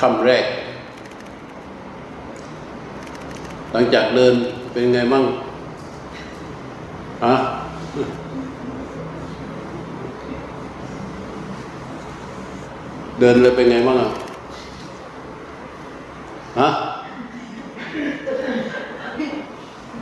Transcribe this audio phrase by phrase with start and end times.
[0.00, 0.44] คำแรก
[3.72, 4.34] หลังจากเดิน
[4.72, 5.24] เป็นไงมั่ง
[7.24, 7.34] ฮะ
[13.20, 14.10] เดินเลยเป็นไงมั่งอะ
[16.60, 16.68] ฮะ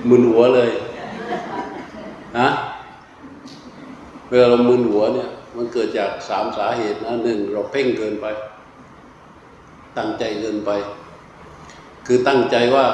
[0.08, 0.70] มึนหัวเลย
[2.38, 2.48] ฮะ
[4.28, 8.26] เวลาเรามึนหัวเนี่ย มันเกิดจากสามสาเหตุนะหนึ่งเราเพ่งเกินไป
[9.98, 10.70] ตั้งใจเกินไป
[12.06, 12.86] คือตั้งใจว่า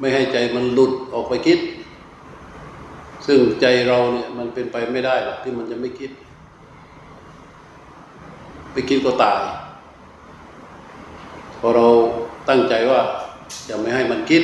[0.00, 1.58] ไม่ให้ใจมันหลุดออกไปคิด
[3.26, 6.10] ซึ่งใจเราเนี่ยมันเป็นไปไม่ได้หรอกที่มันจะไม่คิด
[8.72, 9.42] ไปคิดก็ตาย
[11.60, 11.86] พอเรา
[12.48, 13.00] ตั้งใจว่า
[13.68, 14.42] จะไม่ให้มันคิด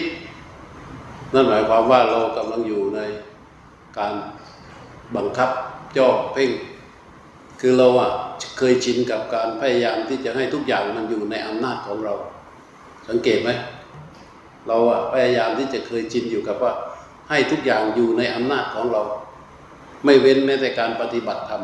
[1.34, 3.00] นั่นหมายความว่าเรากำลังอยู่ใน
[3.98, 4.12] การ
[5.16, 5.50] บังคับ
[5.96, 6.50] จ่อเพ่ง
[7.64, 8.10] คือเราอะ
[8.58, 12.14] เคยชินกับการพยายามที่จะให้ทุกอย่างมันอยู่ในอำนาจของเรา
[13.08, 13.50] สังเกตไหม
[14.68, 16.72] เราอะพยายามที่จะเคยชินอยู่กับว่า
[17.30, 19.02] ให้ทุกอย่างอยู่ในอำนาจของเรา
[20.04, 21.62] ไม่เว้นแม้แต่การปฏิบัติธรรม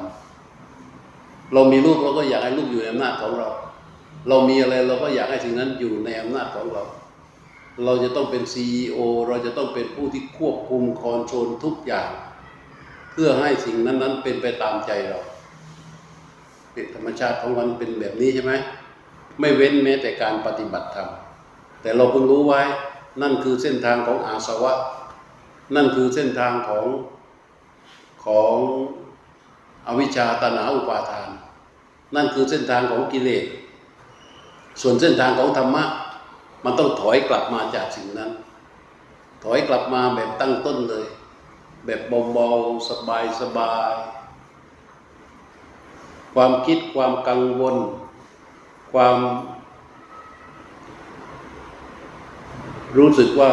[1.52, 3.48] เรามีลูกเราก็อยากให้ลูกอยู่ในอำนาจของเรา
[4.28, 6.83] เรามีอะไรเราก็อยากให้สิ่งนั้นอยู่ในอำนาจของเรา
[7.84, 12.10] เราจะต้องเป็น CEO เราจะต้องเป็นผู้ที่ควบคุมคอนโทรลทุกอย่าง
[13.12, 15.20] เพื่อให้สิ่งนั้นๆเป็นไปตามใจเรา
[16.94, 18.52] ธรรมชาติของมันเป็นแบบนี้ใช่ไหม
[19.40, 21.08] ไม่เว้นแม้แต่การปฏิบัติธรรม
[21.82, 22.62] แต่เราเพิ่งรู้ไว้
[23.22, 24.72] นั่นคือเส้นทางของอาสวะ
[25.74, 26.86] นั่นคือเส้นทางของ
[28.24, 28.56] ของ
[29.86, 31.30] อวิชชาตนาอุปาทาน
[32.14, 33.44] นั่นคือเส้นทางของกิเลส
[34.82, 35.84] ส่วนเส้นทางของธรรมะ
[36.64, 38.30] มันต้องถอยกลับมาจากสิ่งนั้น
[39.44, 41.06] ถอยกลับมาแบบตั้งต้นเลย
[41.84, 42.00] แบบ
[42.34, 42.88] เบาๆ
[43.40, 44.17] สบายๆ
[46.41, 47.77] ความคิดความกังวล
[48.92, 49.19] ความ
[52.97, 53.50] รู้สึกว่า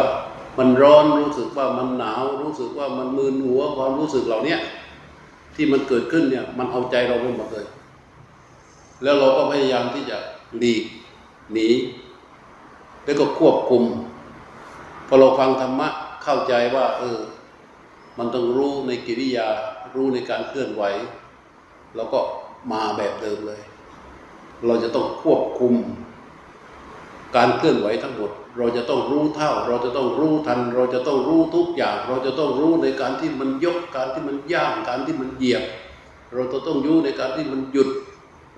[0.57, 4.55] มันร้อนรู้สึกว่ามันหนาว รู้สึกว่ามันมึนหัวความรู้สึกเหล่านี้
[5.55, 7.65] ที่มันเกิดขึ้นเนี่ย มันเอาใจเราไปหมดเลย
[9.03, 10.17] แล้วเราก็พยายามที่จะ
[10.57, 10.83] หลีก
[11.53, 11.67] หนี
[13.05, 13.83] แล้วก็ควบคุม
[15.07, 15.87] พอเราฟังธรรมะ
[16.23, 17.19] เข้าใจว่า เออ
[18.17, 19.47] มันต้องรู้ในกิริยา
[19.95, 20.83] รู้ในการเคลื่อนไหว
[21.97, 22.19] แล้วก็
[22.71, 23.61] มาแบบเดิมเลย
[24.65, 25.73] เราจะต้องควบคุม
[27.35, 35.63] การเคลื่อนไหวทั้งหมด เราจะต้องรู้เท่า เราจะต้องรู้ทัน เราจะต้องรู้ทุกอย่าง เราจะต้องรู้ในการที่มันยก การที่มันย่าง การที่มันเหยียบ
[36.33, 37.89] เราจะต้องรู้ในการที่มันหยุด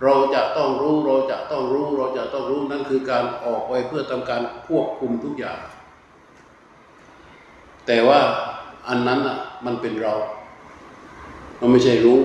[0.03, 5.59] เราจะต้องรู้ เราจะต้องรู้ เราจะต้องรู้ นั่นคือการออกไปเพื่อทำการควบคุมทุกอย่าง
[7.87, 8.19] แต่ว่า
[8.87, 10.13] อันนั้นอะมันเป็นเรา
[11.59, 12.19] มันไม่ใช่รู้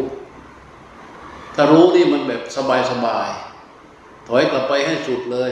[1.55, 2.43] ถ้ารู้นี่มันแบบ
[2.91, 5.51] สบายๆ ถอยกลับไปให้สุดเลย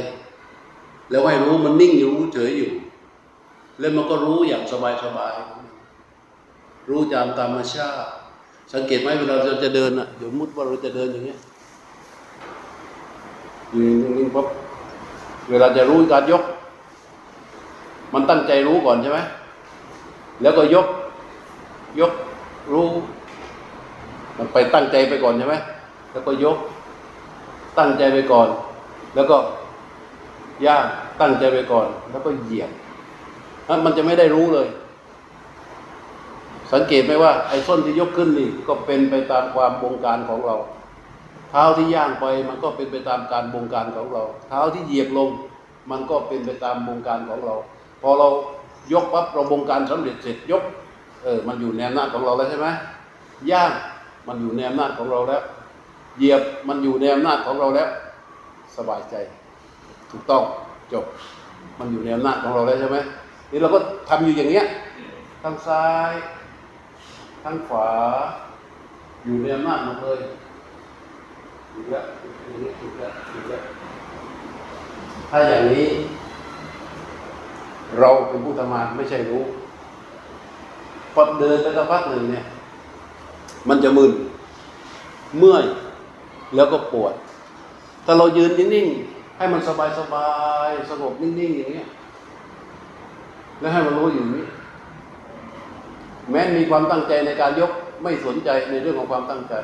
[1.10, 2.70] แล้วให้รู้มันนิ่งอยู่เฉยอยู่
[3.78, 4.74] แล้วมันก็รู้อย่างส
[5.16, 8.08] บายๆ รู้ตามธรรมชาติ
[8.72, 11.38] สังเกตไหมเวลาเราจะเดินอะเดี๋ยวมุดว่าเราจะเดินอย่างเงี้ย
[13.74, 14.46] ยืนนิ่งๆปั๊บ
[15.50, 16.42] เวลาจะรู้การยก
[18.14, 19.20] มันตั้งใจรู้ก่อนใช่ไหม
[20.42, 20.86] แล้วก็ยก
[22.00, 22.12] ยก
[22.72, 22.86] รู้
[24.38, 25.56] มันไปตั้งใจไปก่อนใช่ไหม
[26.12, 26.59] แล้วก็ยก
[27.78, 28.48] ตั้งใจไปก่อน
[29.15, 29.37] แล้วก็
[30.66, 30.84] ย่าง
[31.21, 32.71] ตั้งใจไปก่อน แล้วก็เหยียบ
[33.84, 34.69] มันจะไม่ได้รู้เลย
[36.72, 40.56] สังเกตไหมว่าไอ้ส้นที่ยกขึ้นนี่ก็เป็นไปตามความบงการของเรา
[41.50, 45.28] เท้าที่ย่างไปมันก็เป็นไปตามการบงการของเรา เท้าที่เหยียบลง
[45.91, 47.54] มันก็เป็นไปตามบงการของเรา
[48.03, 48.28] พอเรา
[48.92, 50.62] ยกปั๊บเราบงการสำเร็จเสร็จยก
[51.22, 52.69] เออ มันอยู่ในอำนาจของเราแล้วใช่ไหม
[53.50, 53.71] ย่าง
[54.27, 55.42] มันอยู่ในอำนาจของเราแล้ว
[56.19, 57.88] เหยียบมันอยู่ในอำนาจของเราแล้ว
[58.76, 59.15] สบายใจ
[60.10, 60.43] ถูกต้อง
[60.93, 61.04] จบ
[61.78, 62.97] มันอยู่ในอำนาจของเราแล้วใช่ไหม
[63.50, 63.78] นี่เราก็
[64.09, 64.66] ทำอยู่อย่างเงี้ย
[65.43, 66.12] ทั้งซ้าย
[67.44, 67.88] ทั้งขวา
[69.25, 70.21] อยู่ในอำนาจหมดเลย
[71.72, 73.62] อยู่แล้วอยู่แล้วอยู่แล้วอยู่แล้ว
[75.30, 75.89] ถ้าอย่างนี้
[77.98, 79.42] เราเป็นผู้ทำงานไม่ใช่รู้
[81.15, 82.45] พอเดินไปสักพักหนึ่งเนี่ย
[83.68, 84.13] มันจะมึน
[85.39, 85.65] เมื่อย
[86.54, 87.14] แล้วก็ปวด
[88.04, 90.28] ถ้าเรายืนนิ่งๆ ให้มันสบายสบา
[90.68, 91.88] ยสงบนิ่งๆอย่างเงี้ย
[93.60, 94.44] แล้วให้มันรู้อยู่นี้
[96.30, 97.70] แม้มีความตั้งใจในการยก
[98.02, 99.54] ไม่สนใจในเรื่องของความตั้งใจ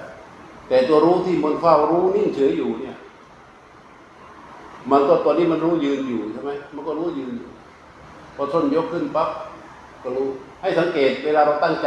[0.69, 2.97] แต่ตัวรู้ที่มันเฝ้ารู้นิ่งเฉยอยู่เนี่ย
[4.91, 7.51] มันก็ตอนนี้มันรู้ยืนอยู่ใช่ไหมมันก็รู้ยืนอยู่
[8.37, 9.29] พอส้นยกขึ้นปั๊บ
[10.03, 10.29] ก็รู้
[10.63, 11.87] ให้สังเกตเวลาเราตั้งใจ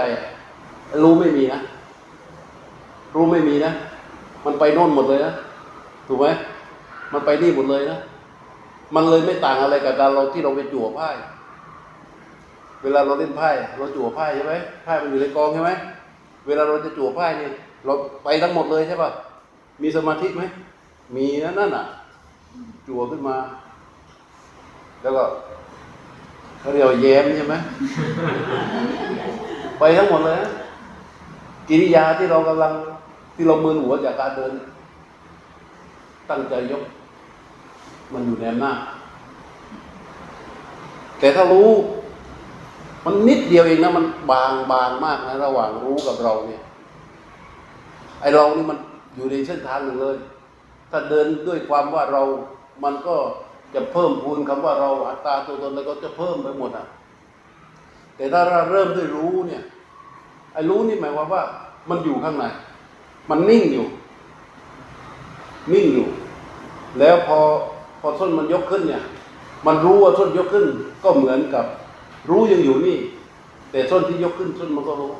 [1.03, 1.59] รู้ไม่มีนะ
[3.15, 3.71] รู้ไม่มีนะ
[4.45, 5.33] มันไปโน่นหมดเลยนะ
[6.07, 6.27] ถูกไหม
[7.13, 7.99] มันไปนี่หมดเลยนะ
[8.95, 11.07] มันเลยไม่ต่างอะไรกับการเราที่เราไปจั่วไพ่
[12.83, 14.53] เวลาเราเล่นไพ่เราจั่วไพ่ใช่ไหม
[14.83, 15.71] ไพ่มันอยู่ในกองใช่ไหม
[16.47, 17.47] เวลาเราจะจั่วไพ่นี่
[17.85, 17.93] เรา
[18.23, 19.09] ไปทั้งหมดเลยใช่ป่ะ
[19.81, 20.41] มีสมาธิไหม
[21.15, 21.85] มีนะนั่นน่ะ
[22.87, 23.35] จั่วขึ้นมา
[25.01, 25.23] แล้วก็
[26.59, 27.55] เขาเรียกว่าแย้มใช่ไหม
[29.79, 30.51] ไปทั้งหมดเลยนะ
[31.69, 32.73] กิริยาที่เรากำลัง
[33.39, 34.53] ที่เรามือหัวจากการเดิน
[36.29, 36.83] ตั้งใจยก
[38.13, 38.79] มันอยู่ในอำนาจ
[41.19, 41.69] แต่ถ้ารู้
[43.05, 46.61] มันนิดเดียวเองนะ มันบางบางมากนะ ระหว่างรู้กับเราเนี่ย
[48.21, 48.77] ไอเรานี่มัน
[49.15, 50.17] อยู่ในเส้นทางหนึ่งเลย
[50.91, 52.21] ถ้าเดินด้วยความว่าเรา
[52.83, 53.15] มันก็
[53.75, 56.85] จะเพิ่มพูนคำว่าเราอัตราตัวตนแล้วก็จะเพิ่มไปหมดอะ
[58.15, 59.63] แต่ถ้าเราเริ่มด้วยรู้เนี่ย
[60.53, 61.43] ไอ้รู้นี่หมายความว่า
[61.89, 62.45] มันอยู่ข้างใน
[63.29, 63.85] มันนิ่งอยู่
[65.73, 66.07] นิ่งอยู่
[66.99, 67.37] แล้วพอ
[67.99, 69.01] พอส้นมันยกขึ้นเนี่ย
[69.65, 70.65] มันรู้ว่าส้นยกขึ้น
[71.03, 71.65] ก็เหมือนกับ
[72.29, 72.97] รู้ยังอยู่นี่
[73.71, 75.11] แต่ส้นที่ยกขึ้นส้นมันก็รู้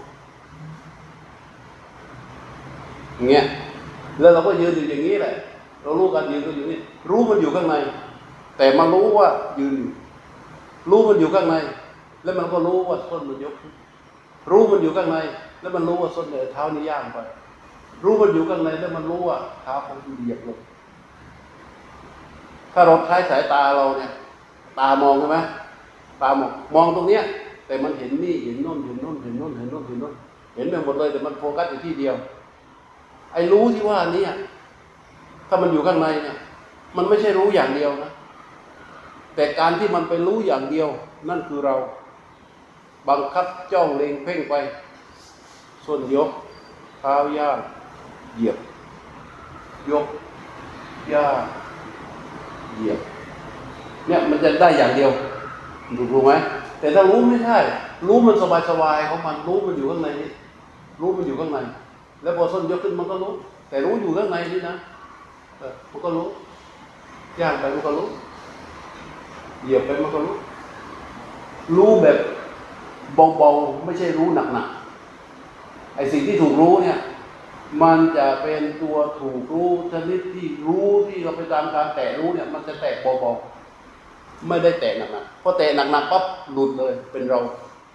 [3.15, 3.45] อย่างเงี้ย
[4.19, 5.33] แล้วเราก็ยืนอยู่อย่างนี้แหละ
[5.83, 6.79] เรารู้การยืนก็อยู่นี่
[7.09, 7.75] รู้มันอยู่ข้างใน
[8.57, 9.27] แต่มันรู้ว่า
[9.59, 9.75] ยืน
[10.89, 11.55] รู้มันอยู่ข้างใน
[12.23, 13.73] แล้วมันก็รู้ว่าส้นมันยกขึ้น
[14.51, 15.17] รู้มันอยู่ข้างใน
[15.61, 17.17] แล้วมันรู้ว่าส้นเนี่ยเท้านี่ย่างไป
[18.03, 20.59] รู้มันอยู่ข้างในแล้วมันรู้ว่าเท้าของเหยียบลง
[22.73, 24.11] ถ้าเราใช้สายตาเราเนี่ย
[24.79, 25.37] ตามองใช่ไหม
[26.21, 27.23] ตามองมองตรงเนี้ย
[27.67, 30.13] แต่มันเห็นนี่เห็นโน่นเห็นโน่นเห็นโน่นเห็นโน่นเห็นโน่น
[30.55, 32.15] เห็นไปหมดเลย แต่มันโฟกัสอยู่ที่เดียว
[33.33, 34.25] ไอ้รู้ที่ว่านี้
[35.47, 36.37] ถ้ามันอยู่ข้างในเนี่ย
[36.97, 38.11] มันไม่ใช่รู้อย่างเดียวนะ
[39.35, 40.89] แต่การที่มันไปรู้อย่างเดียว
[41.29, 41.75] นั่นคือเรา
[43.09, 44.53] บังคับจ้องเล็งเพ่งไป
[45.85, 46.29] ส่วนยก
[46.99, 47.59] เท้าย่าง
[48.35, 48.57] เหยียบ
[49.91, 50.05] ยก
[51.13, 51.25] ย่า
[52.75, 52.99] เหยียบ
[54.07, 55.11] เนี่ยมันจะได้อย่างเดียว
[55.97, 56.31] ถูกรู้ไหม
[56.79, 57.57] แต่ถ้ารู้ไม่ได้
[58.07, 58.35] รู้มัน
[58.69, 60.29] สบายๆของมันรู้มันอยู่ข้างในนี้
[61.01, 61.57] รู้มันอยู่ข้างใน
[62.23, 63.31] แล้วพอส้นยกขึ้นมันก็รู้
[63.69, 64.75] แต่รู้อยู่ข้างในนี่นะ
[65.91, 66.27] มันก็รู้
[67.41, 68.07] ย่างไปมันก็รู้
[69.63, 70.35] เหยียบไปมันก็รู้
[71.77, 72.17] รู้แบบ
[73.37, 76.97] เบาๆไม่ใช่รู้หนักๆไอ้สิ่งที่ถูกรู้เนี่ย
[77.83, 86.23] มันจะเป็นตัวถูกรู้ชนิดที่รู้ที่เราไปตามการแตะรู้เนี่ย มันจะแตะเบาๆไม่ได้แตะหนักๆพอแตะหนักๆปั๊บ
[86.53, 87.39] หลุดเลยเป็นเรา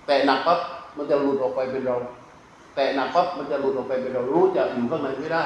[0.06, 0.59] แตะหนักปั๊บ
[0.97, 1.97] มันจะหลุดออกไปเป็นเรา
[2.75, 5.43] แตะหนักปั๊บมันจะหลุดออกไปเป็นเรารู้จะอยู่ข้างในไม่ได้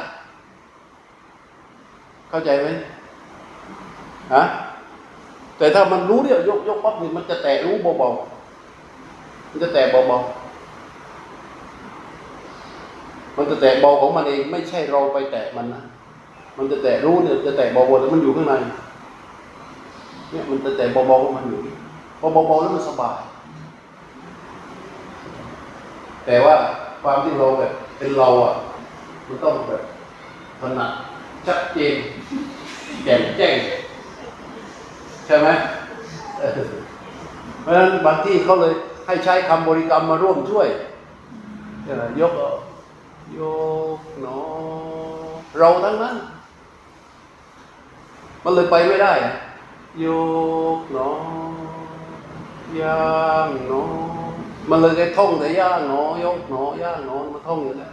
[2.31, 2.69] เข้าใจไหม
[4.35, 4.43] ฮะ
[5.59, 10.48] แต่ถ้ามันรู้เนี่ยยกยกปั๊บนี่มันจะแตะรู้เบาๆมันจะแตะเบาๆ
[13.39, 15.83] มันจะแตะเบาของมันเองไม่ใช่เราไปแตะมันนะ
[16.57, 18.55] มันจะแตะรู้เนี่ยจะแตะเบาๆแล้วมันอยู่ข้างใน
[20.31, 21.61] เนี่ยมันจะแตะเบาๆของมันอยู่
[22.21, 23.19] พอเบาๆแล้วมันสบาย
[26.27, 26.55] แต่ว่า
[27.03, 28.55] ความที่เราแบบเป็นเราอะ
[29.29, 29.83] มันต้องแบบ
[30.61, 30.91] ถนัด
[31.47, 31.95] ชัดเจน
[33.05, 33.55] แจ่มแจ้ง
[35.27, 35.49] ใช่ไหม
[37.63, 38.73] เพราะฉะนั้นบางที่เขาเลย
[39.07, 40.69] ให้ใช้คำบริกรรมมาร่วมช่วย
[41.85, 42.33] ใช่ไหมยก
[43.35, 43.43] เอาย
[43.99, 44.41] กหนอ
[45.59, 46.17] เราทั้งนั้น
[48.45, 49.35] มันเลยไปไม่ได้อะ
[50.05, 50.07] ย
[50.79, 50.99] กหน
[52.77, 53.03] อย่า
[53.47, 53.83] งหนอ
[54.71, 57.93] มันเลยได้ท่องแต่ย่างหนอยกหนอย่างหนอมันท่องอยู่แล้ว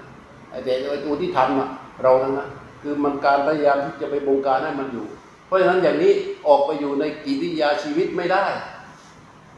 [0.49, 1.69] ไอ้แต่ไอ้ตัวที่ทำอะ
[2.03, 2.49] เราทั้งนั้น
[2.81, 5.05] คือมันการพยายามที่จะไปบงการให้มันอยู่
[5.45, 6.11] เพราะฉะนั้นอย่างนี้
[6.47, 8.45] ออกไปอยู่ในกิริยาชีวิตไม่ได้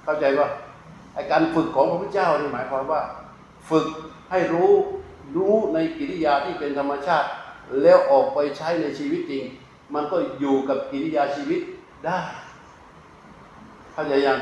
[0.04, 0.48] เข้าใจว่า
[1.14, 3.02] ไอการฝึกของพระพุทธเจ้านี่หมายความว่า
[3.70, 3.88] ฝึก
[4.32, 4.72] ให้รู้
[5.36, 7.28] รู้ในกิริยาที่เป็นธรรมชาติ
[7.82, 9.44] แล้วออกไปใช้ในชีวิตจริง
[9.94, 11.62] มันก็อยู่กับกิริยาชีวิต
[12.06, 12.20] ได้
[13.94, 14.40] เข้าใจยัง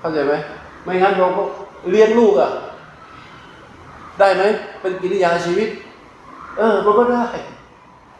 [0.00, 0.32] เข้าใจไหม
[0.84, 1.42] ไม่งั้นเราก็
[1.90, 2.50] เลี้ยงลูกอะ
[4.18, 4.42] ได้ไหม
[4.80, 5.68] เป็นกิริยาชีวิต
[6.56, 7.24] เออ มันก็ได้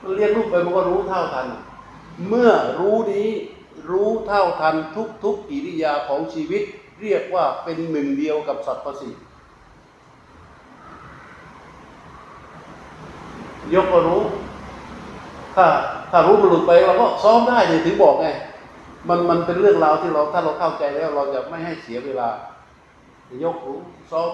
[0.02, 1.46] มันเรียนรูปไปมันก็รู้เท่าทัน
[2.28, 3.28] เมื่อรู้นี้
[3.90, 6.62] รู้เท่าทันทุกทุกกิริยาของชีวิต
[7.02, 9.22] เรียกว่าเป็นหนึ่งเดียวกับสัตว์ประสิทธิ์
[13.72, 14.20] ยกก็รู้
[15.54, 15.66] ถ้า
[16.10, 18.26] ถ้ารู้มันหลุดไปเราก็ซ้อมได้เนี่ยถึงบอกไง
[19.08, 22.28] มันมันเป็นเรื่องราวที่เราถ้าเราเข้าใจแล้ว เราจะไม่ให้เสียเวลา
[23.44, 23.78] ยกรู้
[24.10, 24.30] ซ้อม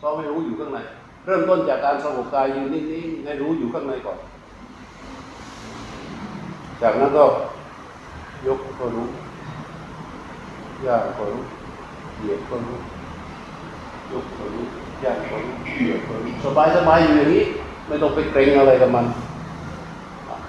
[0.00, 0.78] ซ้อมให้รู้อยู่ข้างใน
[1.26, 4.18] เริ่มต้นจากการสงบกายอยืนนิ่งๆให้รู้อยู่ข้างในก่อน
[6.82, 7.24] จากนั้นก็
[8.46, 9.08] ยกก็รู้
[10.86, 11.42] ย่างก็รู้
[12.18, 12.78] เหยียดก็รู้
[14.12, 14.64] ยกก็รู้
[15.04, 17.44] ย่างก็รู้เหยียดก็รู้สบายสบายอยู่อย่างนี้
[17.88, 19.06] ไม่ต้องไปเกรงอะไรกับมัน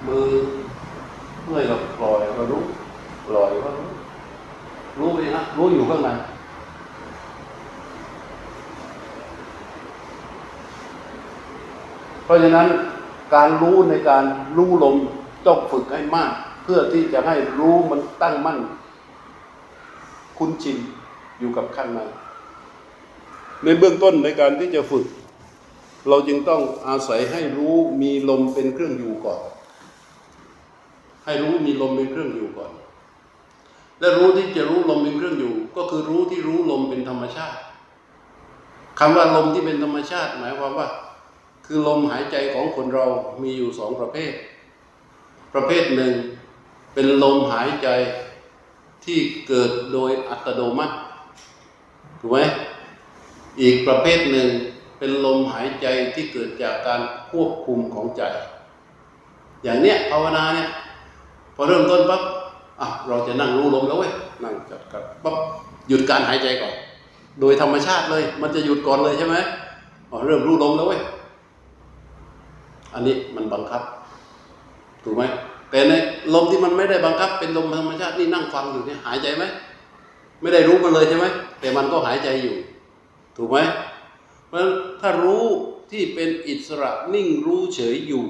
[0.06, 0.26] มือ
[1.44, 2.62] เมื่อยเราปล่อยเรารู้
[3.26, 3.88] ปล่อยก็รู้
[4.98, 6.08] รู้เองนะรู้อยู่ข้างใน
[12.24, 12.68] เพราะฉะนั้น
[13.34, 14.24] การรู้ในการ
[14.56, 14.96] รู้ลม
[15.46, 16.32] ต้องฝึกให้มาก
[16.64, 18.58] เพื่อที่จะให้รู้มันตั้งมั่น
[20.38, 20.76] คุ้นชิน
[21.38, 22.00] อยู่กับข้างใน
[23.64, 25.04] ในเบื้องต้นในการที่จะฝึก
[26.08, 29.40] เราจึงต้องอาศัยให้รู้มีลมเป็นเครื่องอยู่ก่อน
[31.24, 32.70] ให้รู้มีลมเป็นเครื่องอยู่ก่อน
[34.00, 37.58] และรู้ที่จะรู้ลมเป็นเครื่องอยู่ ก็คือรู้ที่รู้ลมเป็นธรรมชาติ
[38.98, 40.88] คำว่าลมที่เป็นธรรมชาติ หมายความว่า
[41.66, 43.06] คือลมหายใจของคนเรา
[43.42, 44.32] มีอยู่สองประเภท
[45.54, 46.12] ประเภทหนึ่ง
[46.94, 47.88] เป็นลมหายใจ
[49.04, 50.94] ที่เกิดโดยอัตโนมัติ
[52.20, 52.38] ถูกไหม
[53.60, 54.48] อีกประเภทหนึ่ง
[54.98, 57.00] เป็นลมหายใจที่เกิดจากการ
[57.30, 58.22] ควบคุมของใจ
[59.62, 60.68] อย่างเนี้ยภาวนาเนี่ย
[61.54, 62.22] พอเริ่มต้นปั๊บ
[62.80, 64.12] อะเราจะนั่งรู้ลมแล้วเว้ย
[64.44, 65.36] นั่งจัดกับปั๊บ
[65.88, 66.74] หยุดการหายใจก่อน
[67.40, 69.36] โดยธรรมชาติเลย มันจะหยุดก่อนเลยใช่ไหม
[70.10, 71.00] อ๋อเริ่มรู้ลมแล้วเว้ย
[72.94, 73.82] อันนี้มันบังคับ
[75.04, 75.22] ถูกไหม
[75.70, 75.92] แต่ใน
[76.34, 79.44] ลมที่มันไม่ได้บังคับ เป็นลมธรรมชาตินี่นั่งฟังอยู่เนี่ยหายใจไหม
[80.40, 81.26] ไม่ได้รู้มันเลยใช่ไหม
[81.60, 82.54] แต่มันก็หายใจอยู่
[83.36, 83.58] ถูกไหม
[84.48, 85.46] เพราะฉะนั้นถ้ารู้
[85.90, 88.24] ที่เป็นอิสระนิ่งรู้เฉยอยู่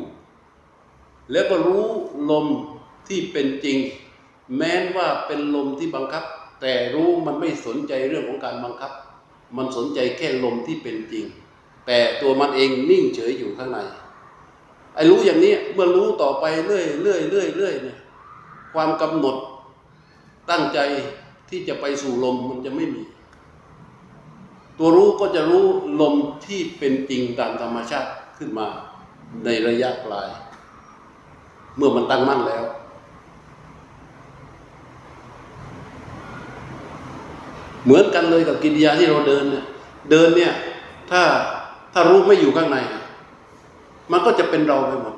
[1.33, 1.87] แล้วก็รู้
[2.31, 2.47] ลม
[3.09, 3.79] ที่เป็นจริง
[4.57, 6.25] แม้นว่าเป็นลมที่บังคับ
[6.61, 8.93] แต่รู้มันไม่สนใจเรื่องของการบังคับ
[9.57, 11.25] มันสนใจแค่ลมที่เป็นจริง
[11.87, 13.79] แต่ตัวมันเองนิ่งเฉยอยู่ข้างใน
[14.95, 17.99] ไอ้รู้อย่างนี้เมื่อรู้ต่อไปเรื่อยเรื่อยเรื่อยเรื่อยเนี่ย
[18.75, 19.37] ความกำหนด
[20.51, 20.79] ตั้งใจ
[21.49, 23.03] ที่จะไปสู่ลมมันจะไม่มี
[24.79, 25.65] ตัวรู้ก็จะรู้
[26.01, 26.15] ลม
[26.47, 28.67] ที่เป็นจริงตามธรรมชาติขึ้นมา
[29.45, 30.29] ในระยะปลาย
[31.77, 32.65] เมื่อมันตั้งมั่นแล้ว
[37.85, 39.65] เหมือนกันเลยกับกิริยาที่เราเดินเนี่ย
[40.11, 40.53] เดินเนี่ย
[41.11, 41.23] ถ้า
[41.93, 42.79] ถ้ารู้ไม่อยู่ข้างใน
[44.11, 45.17] มันก็จะเป็นเราไปหมด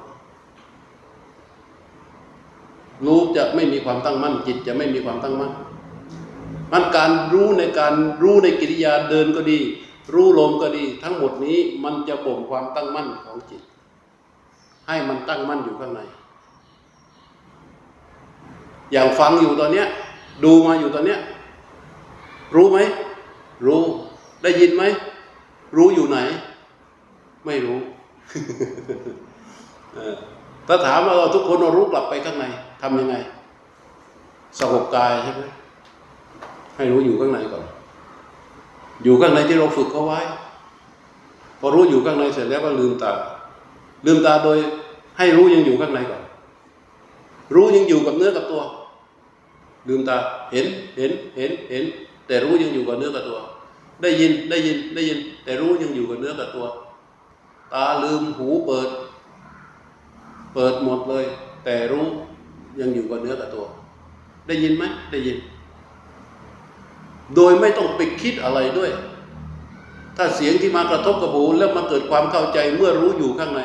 [3.06, 5.52] รู้จะไม่มีความตั้งมั่นจิตจะไม่มีความตั้งมั่น
[6.72, 9.60] มันการรู้ในการรู้ในกิริยาเดินก็ดี
[10.14, 13.62] รู้ลมก็ดี ทั้งหมดนี้มันจะบ่มความตั้งมั่นของจิต
[14.86, 16.00] ให้มันตั้งมั่นอยู่ข้างใน
[18.92, 19.86] อย่างฟังอยู่ตอนเนี้ย
[20.44, 21.20] ดูมาอยู่ตอนเนี้ย
[22.54, 22.78] รู้ไหม
[23.66, 23.82] รู้
[24.42, 24.82] ได้ยินไหม
[25.76, 26.18] รู้อยู่ไหน
[27.46, 27.78] ไม่รู้
[30.66, 32.44] ถ้าถามว่าทุกคนเรารู้กลับไปข้างใน
[32.82, 33.16] ทำยังไง
[34.58, 35.44] สงบกายใช่ไหม
[36.78, 37.64] ให้รู้อยู่ข้างในก่อน
[39.04, 40.20] อยู่ข้างในที่เราฝึกเขาไว้
[41.60, 43.12] พอรู้อยู่ข้างในเสร็จแล้วก็ลืมตา
[44.06, 44.58] ลืมตาโดย
[45.18, 46.22] ให้รู้ยังอยู่ข้างในก่อน
[47.54, 48.62] รู้ยังอยู่กับเนื้อกับตัว
[49.88, 50.16] ลืมตา
[50.52, 50.66] เห็น
[50.96, 51.84] เห็นเห็นเห็น
[52.26, 53.38] แต่รู้ยังอยู่กับเนื้อกับตัว
[54.02, 56.66] ได้ยินได้ยินได้ยิน แต่รู้ยังอยู่กับเนื้อกับตัว
[57.74, 58.88] ตาลืมหูเปิด
[60.54, 61.24] เปิดหมดเลย
[61.64, 62.06] แต่รู้
[62.80, 63.64] ยังอยู่กับเนื้อกับตัว
[64.46, 65.36] ได้ยินไหมได้ยิน
[67.36, 68.90] โดยไม่ต้องไปคิดอะไรด้วย
[70.16, 73.60] ถ้าเสียงที่มากระทบกับหูแล้วมาเกิดความเข้าใจเมื่อรู้อยู่ข้างใน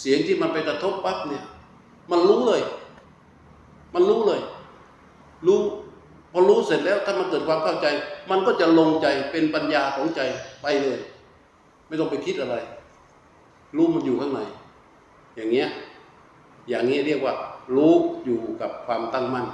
[0.00, 1.44] เสียงที่มันไปกระทบปั๊บเนี่ย
[2.10, 2.62] มันรู้เลย
[3.94, 4.40] มันรู้เลย
[5.46, 5.60] รู้
[6.32, 7.86] พอรู้เสร็จแล้วถ้ามันเกิดความเข้าใจ
[8.30, 10.20] มันก็จะลงใจเป็นปัญญาของใจ
[10.62, 10.98] ไปเลย
[11.88, 12.56] ไม่ต้องไปคิดอะไร
[13.76, 14.40] รู้มันอยู่ข้างใน
[15.36, 15.68] อย่างเงี้ย
[16.68, 17.34] อย่างนี้เรียกว่า
[17.74, 17.94] รู้
[18.24, 19.46] อยู่กับความตั้งมั่น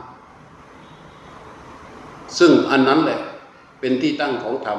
[2.38, 3.18] ซึ่งอันนั้นแหละ
[3.80, 4.78] เป็นที่ตั้งของธรรม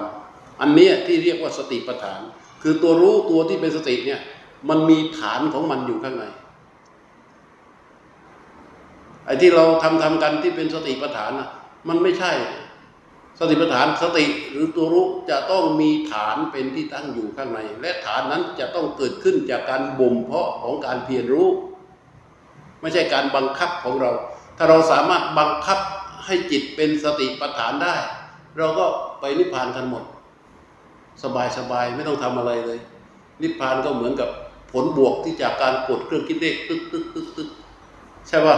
[0.62, 2.22] อันนี้ที่เรียกว่าสติปัฏฐาน
[2.62, 4.22] คือตัวรู้ตัวที่เป็นสติเนี่ย
[4.70, 6.26] มันมีฐานของมันอยู่ข้างใน
[9.26, 11.50] ไอ้ที่เราทำทำกันที่เป็นสติปัฏฐานน่ะ
[11.88, 12.32] มันไม่ใช่
[13.40, 21.48] สติปัฏฐานสติหรือตัวรู้จะต้องมีฐานเป็นที่ตั้งอยู่ข้างใน และฐานนั้นจะต้องเกิดขึ้นจากการบ่มเพาะของการเพียรรู้
[22.82, 24.12] ไม่ใช่การบังคับของเรา
[24.58, 25.80] ถ้าเราสามารถบังคับ
[26.26, 27.96] ให้จิตเป็นสติปัฏฐานได้
[28.58, 28.86] เราก็
[29.20, 30.04] ไปนิพพานกันหมด
[31.24, 32.80] สบายสบายไม่ต้องทำอะไรเลย
[33.42, 34.30] นิพพานก็เหมือนกับ
[34.72, 37.50] ผลบวกที่จากการกดเครื่องคิดเลขตึกตึกตึกตึก
[38.28, 38.56] ใช่ป่ะ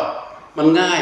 [0.58, 1.02] มันง่าย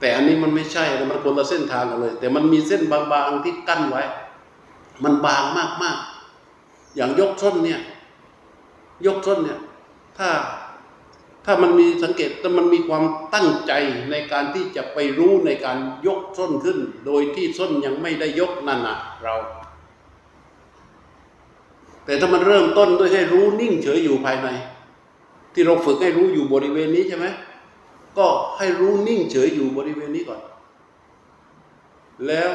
[0.00, 4.02] แต่อันนี้มันไม่ใช่นะมันคนละเส้นทางกันเลย แต่มันมีเส้นบางๆที่กั้นไว้
[5.04, 5.44] มันบาง
[5.82, 7.80] มากๆ อย่างยกส้นเนี่ย
[9.06, 9.58] ยกส้นเนี่ย
[10.18, 10.28] ถ้า
[11.50, 13.72] ถ้ามันมีสังเกตแต่มันมีความตั้งใจ
[14.10, 19.34] ในการที่จะไปรู้ในการยกส้นขึ้น โดยที่ส้นยังไม่ได้ยกนั่นน่ะเรา
[22.04, 24.48] แต่ถ้ามันเริ่มต้นด้วยให้รู้นิ่งเฉยอยู่ภายใน
[25.54, 27.26] ที่เราฝึกให้รู้อยู่บริเวณนี้ใช่ไหม
[28.18, 28.26] ก็
[28.58, 30.40] ให้รู้นิ่งเฉยอยู่บริเวณนี้ก่อน
[32.26, 32.50] แล้ว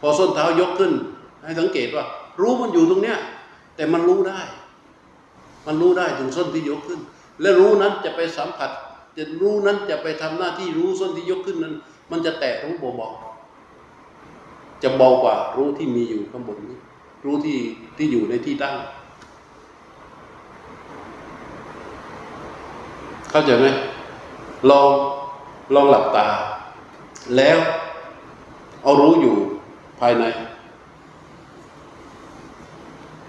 [0.00, 0.92] พอส้นเท้ายกขึ้น
[1.44, 2.04] ให้สังเกตว่า
[2.40, 3.18] รู้มันอยู่ตรงเนี้ย
[3.76, 4.40] แต่มันรู้ได้
[5.66, 7.00] มันรู้ได้ถึงส้นที่ยกขึ้น
[7.40, 8.70] และรู้นั้นจะไปสัมผัส
[9.16, 11.74] จะรู้นั้นจะไปทำหน้าที่รู้ส้นที่ยกขึ้นนั้น
[12.10, 16.78] มันจะแตะรู้เบาๆจะเบากว่ารู้ที่มีอยู่ข้างบนนี้
[17.24, 17.58] รู้ที่
[17.96, 18.76] ที่อยู่ในที่ตั้ง
[23.30, 23.66] เข้าใจไหม
[24.70, 24.90] ลอง
[25.74, 26.28] ลองหลับตา
[27.36, 27.58] แล้ว
[28.82, 29.36] เอารู้อยู่
[30.00, 30.24] ภายใน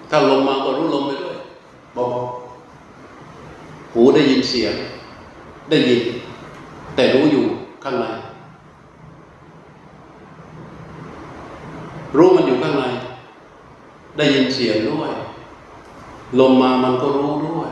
[0.09, 1.37] ถ้าลมมาก็รู้ลมไปด้วย
[1.93, 2.46] เบาๆ
[3.97, 4.73] หูได้ยินเสียง
[5.69, 6.01] ได้ยิน
[6.95, 7.45] แต่รู้อยู่
[7.83, 8.05] ข้างใน
[12.17, 12.85] รู้มันอยู่ข้างใน
[14.17, 15.11] ได้ยินเสียงด้วย
[16.39, 17.69] ลมมามันก็รู้ด้วย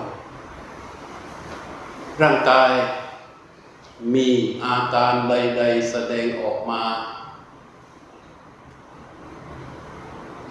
[2.22, 2.72] ร่างกาย
[4.14, 4.28] มี
[4.66, 6.82] อาการใด ๆ แสดงออกมา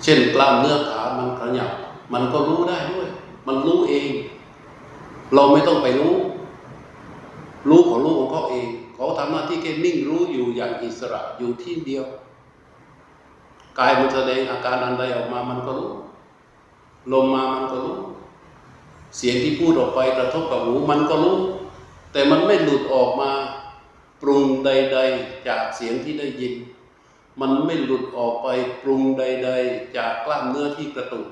[0.02, 1.72] เช่นกล้ามเนื้อขามันขยับ
[2.12, 3.08] มันก็รู้ได้ด้วย
[3.46, 4.10] มันรู้เอง
[5.34, 6.14] เราไม่ต้องไปรู้
[7.68, 12.04] รู้ของรู้ของเขาเองเขาทำหน้าที่แค่นิ่งรู้อยู่อย่างอิสระอยู่ที่เดียว
[13.78, 15.92] กายมันแสดงอาการอันใดออกมามันก็รู้
[17.12, 17.98] ลมมามันก็รู้
[19.16, 21.36] เสียงที่พูดออกไปกระทบกับหูมันก็รู้
[22.12, 23.30] แต่มันไม่หลุดออกมา
[24.22, 26.54] ปรุงใด ๆ จากเสียงที่ได้ยิน
[27.40, 28.48] มันไม่หลุดออกไป
[28.82, 31.26] ปรุงใด ๆ จากกล้ามเนื้อที่กระตุก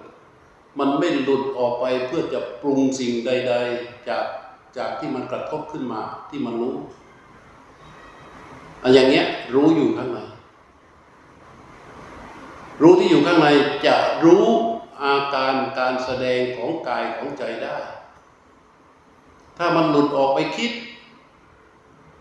[0.78, 4.24] มันไม่หลุดออกไปเพื่อจะปรุงสิ่งใด ๆ จาก
[4.76, 6.76] จากที่มันกระทบขึ้นมาที่มันรู้
[8.82, 10.18] อันอย่างเงี้ยรู้อยู่ข้างใน
[12.82, 13.48] รู้ที่อยู่ข้างใน
[13.86, 14.44] จะรู้
[15.04, 17.76] อาการการแสดงของกายของใจได้
[19.58, 20.72] ถ้ามันหลุดออกไปคิด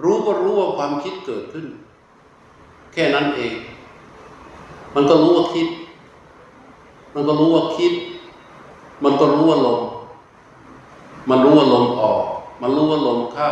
[0.04, 1.66] รู้ก็รู้ว่าความคิดเกิดขึ้น
[2.94, 3.54] แค่นั้นเอง
[4.96, 5.68] มันก็รู้ว่าคิด
[7.14, 7.94] มันก็รู้ว่าคิด
[9.04, 9.82] มันก็รู้ว่าลม
[11.30, 12.22] มันรู้ว่าลมออก
[12.62, 13.50] มันรู้ว่าลมเข้า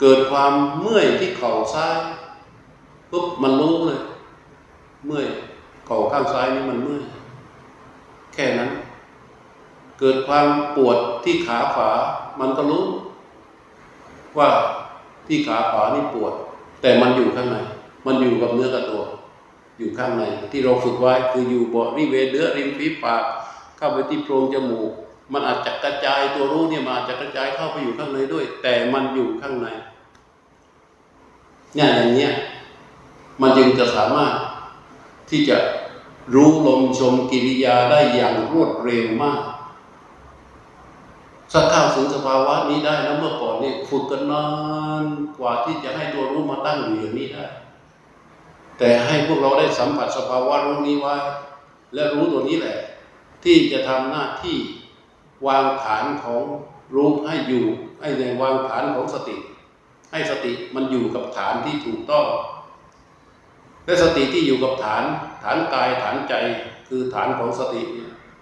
[0.00, 1.98] เกิดความเมื่อยที่เข่าซ้าย
[3.10, 4.00] ปุ๊บมันรู้เลย
[5.06, 5.26] เมื่อย
[5.86, 7.02] เข่าข้างซ้ายนี่มันเมื่อย
[8.34, 8.70] แค่นั้น
[9.98, 10.46] เกิดความ
[10.76, 11.90] ปวดที่ขาขวา
[12.40, 12.84] มันก็รู้
[14.38, 14.48] ว่า
[15.26, 16.32] ที่ขาขวานี่ปวด
[16.82, 17.56] แต่มันอยู่ข้างใน
[18.06, 19.02] มันอยู่กับเนื้อกับตัว
[19.78, 23.22] อยู่ข้างในที่เราฝึกไว้คืออยู่บริเวณเนื้อริมฝีปาก
[23.76, 24.92] เข้าไปที่โพรงจมูก
[25.32, 29.68] มันอาจจะกระจายตัวรู้เนี่ยมาจจะกระจายเข้าไปอยู่ข้างในด้วย แต่มันอยู่ข้างใน
[31.74, 32.32] เนี่ยอย่างเนี้ย
[33.40, 34.34] มันจึงจะสามารถ
[35.30, 35.56] ที่จะ
[36.34, 39.42] รู้ลมชมกิริยาได้อย่างรวดเร็วมาก
[41.52, 44.44] สักเข้าถึงสภาวะนี้ได้แล้วเมื่อก่อนเนี่ยฝึกกันนา
[45.02, 45.04] น
[45.38, 47.44] กว่าที่จะให้ตัวรู้มาตั้งอยู่อย่างนี้ได้
[48.78, 51.16] แต่ให้พวกเราได้สัมผัสสภาวะรู้นี้ไว้
[51.94, 52.78] และรู้ตัวนี้แหละ
[53.44, 54.56] ที่จะทำหน้าที่
[55.46, 56.42] วางฐานของ
[56.94, 57.64] รู้ให้อยู่
[58.00, 59.36] ให้ในวางฐานของสติ
[60.12, 62.26] ให้สติมันอยู่กับฐานที่ถูกต้อง
[63.84, 65.04] และสติที่อยู่กับฐาน
[65.44, 66.34] ฐานกายฐานใจ
[66.88, 67.82] คือฐานของสติ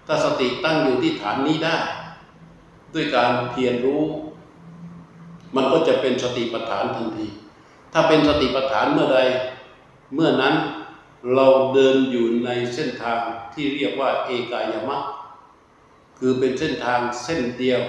[0.07, 1.77] ถ้าสติตั้งอยู่ที่ฐานนี้ได้
[2.93, 4.03] ด้วยการเพียรรู้
[5.55, 7.27] มันก็จะเป็นสติปัฏฐานทันที
[7.93, 9.19] ถ้าเป็นสติปัฏฐานเมื่อใด
[10.13, 10.55] เมื่อนั้น
[11.35, 13.19] เราเดินอยู่ในเส้นทาง
[13.53, 14.97] ที่เรียกว่าเอกายมะ
[16.19, 17.81] คือเป็นเส้นทางเส้นเดียว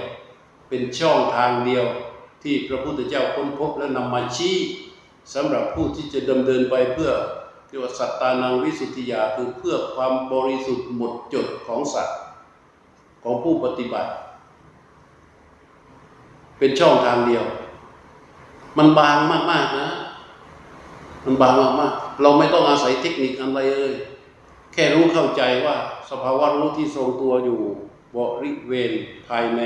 [0.69, 1.85] เป็นช่องทางเดียว
[2.43, 4.57] ที่พระพุทธเจ้าค้นพบและนำมาชี้
[5.35, 7.11] สำหรับผู้ที่จะดำเนินไปเพื่อ
[7.69, 12.19] เรียกว่าสัตตานังวิสุทธิยาคือเพื่อความบริสุทธิ์หมดจดของสัตว์
[13.23, 14.11] ของผู้ปฏิบัติ
[16.59, 17.45] เป็นช่องทางเดียว
[18.79, 19.17] มันบาง
[19.51, 19.89] มากๆนะ
[21.25, 23.95] มันบางมากๆเราไม่ต้องอาศัยเทคนิคอะไรเลย
[24.73, 25.77] แค่รู้เข้าใจว่า
[26.11, 27.61] สภาวะรู้ที่ทรงตัวอยู่
[28.17, 28.93] บริเวณ
[29.29, 29.61] ภายใน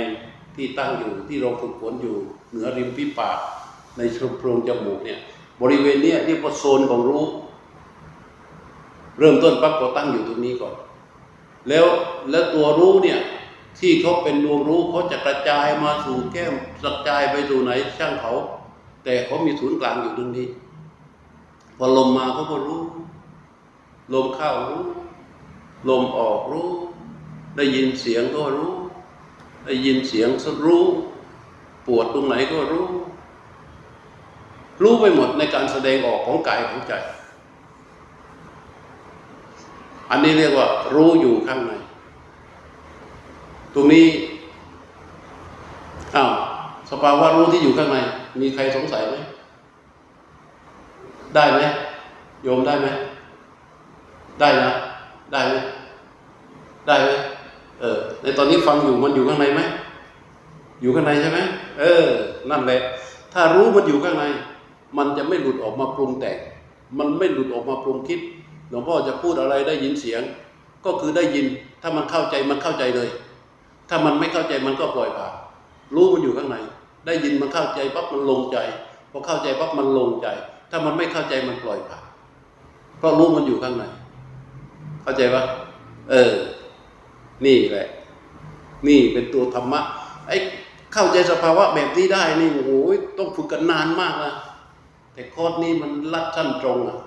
[0.56, 2.16] ที่ตั้งอยู่ที่เราฝึกฝนอยู่
[2.50, 3.38] เหนือริมฝีปาก
[3.98, 5.18] ในช่วงโพรงจมูกเนี่ย
[5.62, 7.24] บริเวณเนี้ยเรียกว่าโซนของรู้
[9.18, 10.74] เริ่มต้นปั๊บก็ตั้งอยู่ตรงนี้ก่อน
[11.68, 11.86] แล้ว
[12.30, 13.18] แล้วตัวรู้เนี่ย
[13.78, 18.32] ที่เขาเป็นดวงรู้เขาจะกระจายมาสู่แก้มกระจายไปสู่ไหนช่างเขา
[19.04, 20.46] แต่เขามีศูนย์กลางอยู่ตรงนี้
[21.78, 22.82] พอลมมาเขาก็รู้
[24.14, 24.84] ลมเข้ารู้
[25.88, 26.68] ลมออกรู้
[27.56, 28.74] ได้ยินเสียงก็รู้
[29.64, 30.84] ได้ยินเสียงก็รู้
[31.86, 32.86] ปวดตรงไหนก็รู้
[34.82, 36.92] รู้ไปหมดในการแสดงออกของกายของใจ
[40.10, 41.72] อันนี้เรียกว่า รู้อยู่ข้างใน
[43.74, 44.06] ตรงนี้
[46.16, 46.30] อ้าว
[46.90, 47.98] สภาวะรู้ที่อยู่ข้างใน
[48.40, 49.16] มีใครสงสัยไหม
[51.34, 51.60] ได้ไหม
[52.42, 52.86] โยมได้ไหม
[54.40, 54.70] ได้นะ
[55.32, 55.54] ได้ไหม
[56.86, 57.10] ได้ไหม
[57.80, 59.60] เออ ในตอนนี้ฟังอยู่มันอยู่ข้างในไหม
[60.80, 61.38] อยู่ข้างในใช่ไหม
[61.80, 62.06] เออ
[62.50, 62.80] นั่นแหละ
[63.32, 64.24] ถ้ารู้มันอยู่ข้างใน
[64.98, 66.36] มันจะไม่หลุดออกมาปรุงแต่ง
[66.98, 68.20] มันไม่หลุดออกมาปรุงคิด
[68.68, 70.22] หลวงพ่อจะพูดอะไรได้ยินเสียง
[70.84, 71.46] ก็คือได้ยิน
[71.82, 73.08] ถ้ามันเข้าใจมันเข้าใจเลย
[73.88, 75.32] ถ้ามันไม่เข้าใจมันก็ปล่อยผ่าน
[75.94, 76.56] รู้มันอยู่ข้างใน
[77.06, 78.58] ได้ยินมันเข้าใจปั๊บมันลงใจ
[79.10, 80.26] พอเข้าใจปั๊บมันลงใจ
[80.70, 82.04] ถ้ามันไม่เข้าใจมันปล่อยผ่าน
[82.98, 83.84] เพราะรู้มันอยู่ข้างใน
[85.02, 85.42] เข้าใจปะ
[86.10, 86.32] เออ
[87.46, 87.86] นี่แหละ
[88.86, 89.80] นี่เป็นตัวธรรมะ
[90.26, 90.36] ไอ้
[90.92, 92.70] เข้าใจสภาวะแบบนี้ได้นี่โอ้โห
[93.18, 94.32] ต้องฝึกกันนานมากนะ
[95.14, 96.98] แต่คอร์สนี้มันลัดสั้นตรงอะ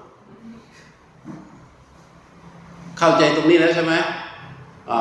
[2.98, 3.94] เข้าใจตรงนี้แล้วใช่ไหม
[4.92, 5.00] อ่า